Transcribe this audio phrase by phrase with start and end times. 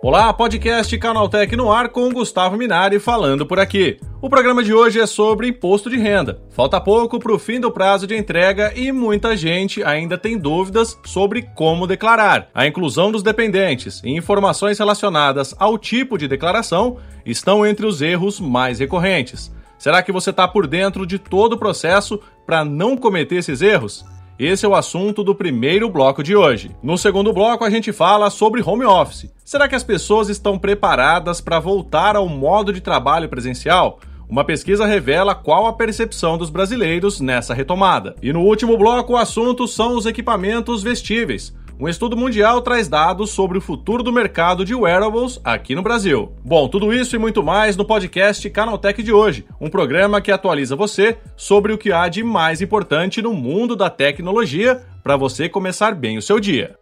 [0.00, 3.98] Olá, podcast Canaltech no ar com Gustavo Minari falando por aqui.
[4.22, 6.40] O programa de hoje é sobre imposto de renda.
[6.50, 10.96] Falta pouco para o fim do prazo de entrega e muita gente ainda tem dúvidas
[11.04, 12.50] sobre como declarar.
[12.54, 18.38] A inclusão dos dependentes e informações relacionadas ao tipo de declaração estão entre os erros
[18.38, 19.52] mais recorrentes.
[19.78, 24.04] Será que você está por dentro de todo o processo para não cometer esses erros?
[24.38, 26.74] Esse é o assunto do primeiro bloco de hoje.
[26.82, 29.32] No segundo bloco, a gente fala sobre home office.
[29.44, 34.00] Será que as pessoas estão preparadas para voltar ao modo de trabalho presencial?
[34.28, 38.16] Uma pesquisa revela qual a percepção dos brasileiros nessa retomada.
[38.20, 41.54] E no último bloco, o assunto são os equipamentos vestíveis.
[41.78, 46.32] Um estudo mundial traz dados sobre o futuro do mercado de wearables aqui no Brasil.
[46.44, 50.76] Bom, tudo isso e muito mais no podcast Canaltech de hoje, um programa que atualiza
[50.76, 55.96] você sobre o que há de mais importante no mundo da tecnologia para você começar
[55.96, 56.78] bem o seu dia.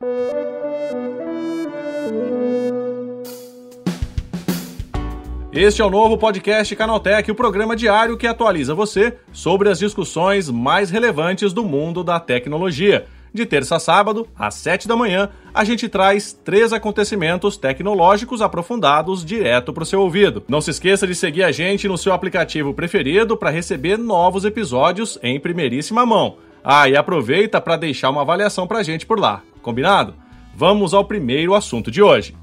[5.50, 10.50] Este é o novo podcast Canaltech, o programa diário que atualiza você sobre as discussões
[10.50, 13.06] mais relevantes do mundo da tecnologia.
[13.34, 19.24] De terça a sábado, às 7 da manhã, a gente traz três acontecimentos tecnológicos aprofundados
[19.24, 20.44] direto para o seu ouvido.
[20.46, 25.18] Não se esqueça de seguir a gente no seu aplicativo preferido para receber novos episódios
[25.22, 26.36] em primeiríssima mão.
[26.62, 30.14] Ah, e aproveita para deixar uma avaliação para a gente por lá, combinado?
[30.54, 32.36] Vamos ao primeiro assunto de hoje.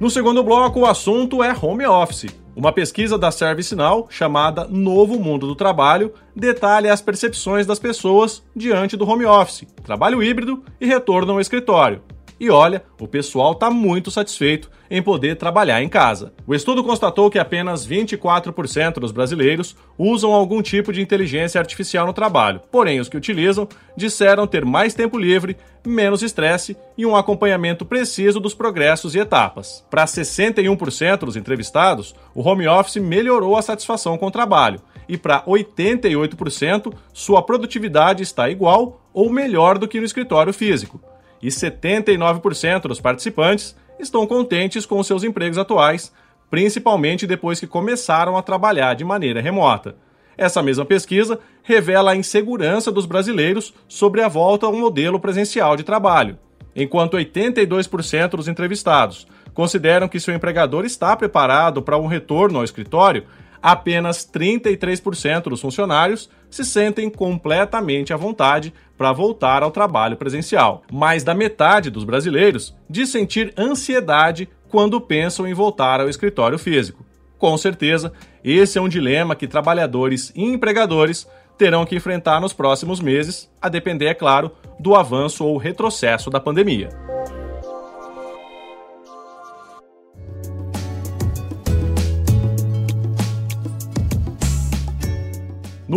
[0.00, 2.45] No segundo bloco, o assunto é home office.
[2.56, 8.96] Uma pesquisa da ServiceNow, chamada Novo Mundo do Trabalho, detalha as percepções das pessoas diante
[8.96, 12.00] do home office, trabalho híbrido e retorno ao escritório.
[12.38, 16.34] E olha, o pessoal está muito satisfeito em poder trabalhar em casa.
[16.46, 22.12] O estudo constatou que apenas 24% dos brasileiros usam algum tipo de inteligência artificial no
[22.12, 23.66] trabalho, porém, os que utilizam
[23.96, 29.82] disseram ter mais tempo livre, menos estresse e um acompanhamento preciso dos progressos e etapas.
[29.90, 35.42] Para 61% dos entrevistados, o home office melhorou a satisfação com o trabalho, e para
[35.44, 41.00] 88%, sua produtividade está igual ou melhor do que no escritório físico
[41.42, 46.12] e 79% dos participantes estão contentes com seus empregos atuais,
[46.50, 49.96] principalmente depois que começaram a trabalhar de maneira remota.
[50.36, 55.82] Essa mesma pesquisa revela a insegurança dos brasileiros sobre a volta ao modelo presencial de
[55.82, 56.38] trabalho.
[56.74, 62.64] Enquanto 82% dos entrevistados consideram que se o empregador está preparado para um retorno ao
[62.64, 63.24] escritório,
[63.62, 70.82] apenas 33% dos funcionários se sentem completamente à vontade para voltar ao trabalho presencial.
[70.90, 77.04] Mais da metade dos brasileiros diz sentir ansiedade quando pensam em voltar ao escritório físico.
[77.38, 78.12] Com certeza,
[78.42, 83.68] esse é um dilema que trabalhadores e empregadores terão que enfrentar nos próximos meses, a
[83.68, 84.50] depender, é claro,
[84.80, 86.88] do avanço ou retrocesso da pandemia.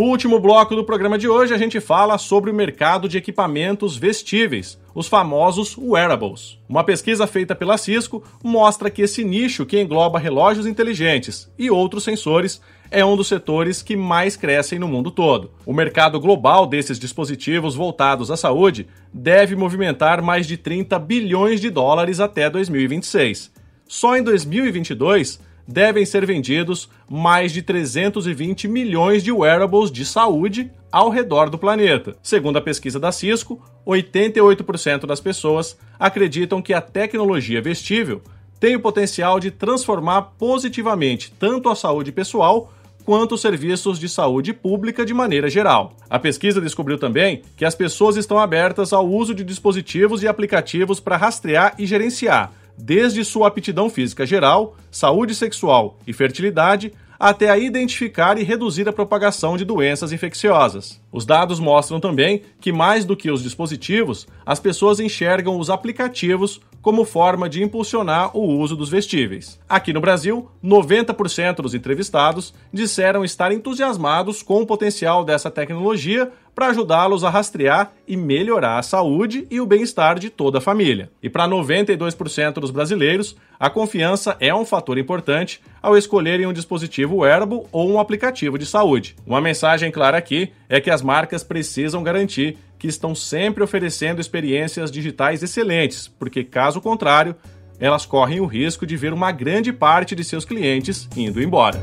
[0.00, 3.98] No último bloco do programa de hoje, a gente fala sobre o mercado de equipamentos
[3.98, 6.58] vestíveis, os famosos wearables.
[6.66, 12.02] Uma pesquisa feita pela Cisco mostra que esse nicho, que engloba relógios inteligentes e outros
[12.02, 15.50] sensores, é um dos setores que mais crescem no mundo todo.
[15.66, 21.68] O mercado global desses dispositivos voltados à saúde deve movimentar mais de 30 bilhões de
[21.68, 23.52] dólares até 2026.
[23.86, 31.08] Só em 2022, devem ser vendidos mais de 320 milhões de wearables de saúde ao
[31.08, 32.16] redor do planeta.
[32.22, 38.20] Segundo a pesquisa da Cisco, 88% das pessoas acreditam que a tecnologia vestível
[38.58, 42.72] tem o potencial de transformar positivamente tanto a saúde pessoal
[43.04, 45.96] quanto os serviços de saúde pública de maneira geral.
[46.08, 51.00] A pesquisa descobriu também que as pessoas estão abertas ao uso de dispositivos e aplicativos
[51.00, 57.58] para rastrear e gerenciar desde sua aptidão física geral, saúde sexual e fertilidade, até a
[57.58, 60.98] identificar e reduzir a propagação de doenças infecciosas.
[61.12, 66.62] Os dados mostram também que, mais do que os dispositivos, as pessoas enxergam os aplicativos
[66.82, 69.58] como forma de impulsionar o uso dos vestíveis.
[69.68, 76.68] Aqui no Brasil, 90% dos entrevistados disseram estar entusiasmados com o potencial dessa tecnologia para
[76.68, 81.10] ajudá-los a rastrear e melhorar a saúde e o bem-estar de toda a família.
[81.22, 87.18] E para 92% dos brasileiros, a confiança é um fator importante ao escolherem um dispositivo
[87.18, 89.16] wearable ou um aplicativo de saúde.
[89.26, 94.90] Uma mensagem clara aqui é que as marcas precisam garantir que estão sempre oferecendo experiências
[94.90, 97.36] digitais excelentes, porque caso contrário,
[97.78, 101.78] elas correm o risco de ver uma grande parte de seus clientes indo embora.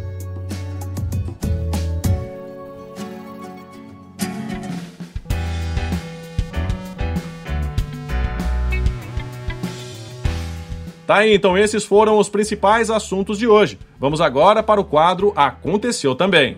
[11.05, 13.77] Tá aí, então esses foram os principais assuntos de hoje.
[13.99, 16.57] Vamos agora para o quadro Aconteceu Também.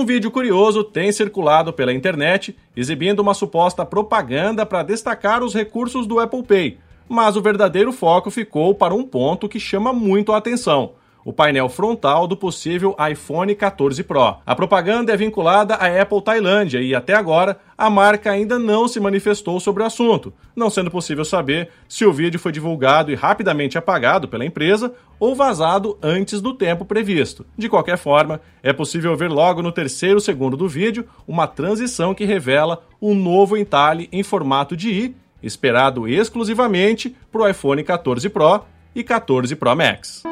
[0.00, 6.06] Um vídeo curioso tem circulado pela internet exibindo uma suposta propaganda para destacar os recursos
[6.06, 10.38] do Apple Pay, mas o verdadeiro foco ficou para um ponto que chama muito a
[10.38, 10.92] atenção
[11.24, 14.36] o painel frontal do possível iPhone 14 Pro.
[14.44, 19.00] A propaganda é vinculada à Apple Tailândia e até agora a marca ainda não se
[19.00, 23.78] manifestou sobre o assunto, não sendo possível saber se o vídeo foi divulgado e rapidamente
[23.78, 27.46] apagado pela empresa ou vazado antes do tempo previsto.
[27.56, 32.24] De qualquer forma, é possível ver logo no terceiro segundo do vídeo uma transição que
[32.24, 38.62] revela um novo entalhe em formato de i, esperado exclusivamente para o iPhone 14 Pro
[38.94, 40.22] e 14 Pro Max.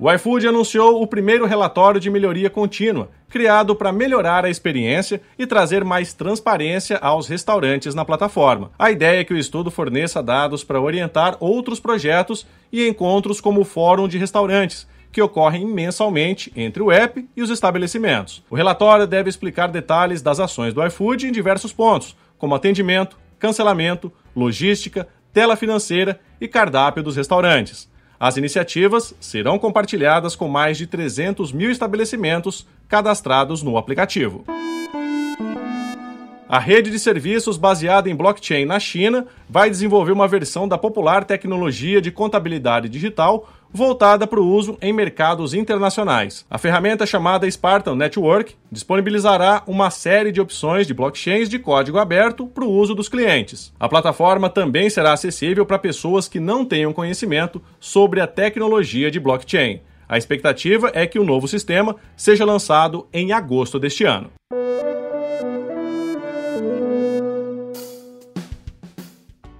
[0.00, 5.44] O iFood anunciou o primeiro relatório de melhoria contínua, criado para melhorar a experiência e
[5.44, 8.70] trazer mais transparência aos restaurantes na plataforma.
[8.78, 13.62] A ideia é que o estudo forneça dados para orientar outros projetos e encontros como
[13.62, 18.44] o Fórum de Restaurantes, que ocorrem mensalmente entre o app e os estabelecimentos.
[18.48, 24.12] O relatório deve explicar detalhes das ações do iFood em diversos pontos, como atendimento, cancelamento,
[24.36, 27.88] logística, tela financeira e cardápio dos restaurantes.
[28.20, 34.44] As iniciativas serão compartilhadas com mais de 300 mil estabelecimentos cadastrados no aplicativo.
[36.48, 41.24] A rede de serviços baseada em blockchain na China vai desenvolver uma versão da popular
[41.24, 46.44] tecnologia de contabilidade digital voltada para o uso em mercados internacionais.
[46.50, 52.46] A ferramenta chamada Spartan Network disponibilizará uma série de opções de blockchains de código aberto
[52.46, 53.72] para o uso dos clientes.
[53.78, 59.20] A plataforma também será acessível para pessoas que não tenham conhecimento sobre a tecnologia de
[59.20, 59.80] blockchain.
[60.08, 64.37] A expectativa é que o novo sistema seja lançado em agosto deste ano.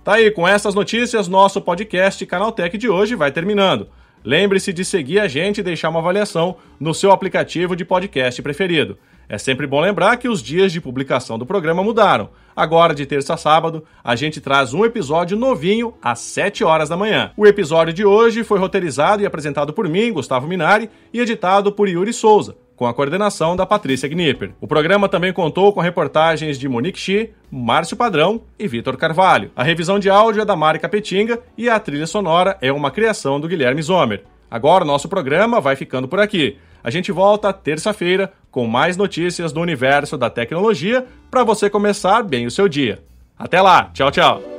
[0.08, 3.88] Tá aí, com essas notícias, nosso podcast Canaltech de hoje vai terminando.
[4.24, 8.96] Lembre-se de seguir a gente e deixar uma avaliação no seu aplicativo de podcast preferido.
[9.28, 12.30] É sempre bom lembrar que os dias de publicação do programa mudaram.
[12.56, 16.96] Agora, de terça a sábado, a gente traz um episódio novinho às 7 horas da
[16.96, 17.32] manhã.
[17.36, 21.86] O episódio de hoje foi roteirizado e apresentado por mim, Gustavo Minari, e editado por
[21.86, 24.52] Yuri Souza com a coordenação da Patrícia Gnipper.
[24.61, 29.50] O programa também contou com reportagens de Monique Chi, Márcio Padrão e Vitor Carvalho.
[29.56, 33.40] A revisão de áudio é da Mari Capetinga e a trilha sonora é uma criação
[33.40, 34.23] do Guilherme Zomer.
[34.49, 36.56] Agora o nosso programa vai ficando por aqui.
[36.82, 42.47] A gente volta terça-feira com mais notícias do universo da tecnologia para você começar bem
[42.47, 43.00] o seu dia.
[43.37, 44.57] Até lá, tchau, tchau.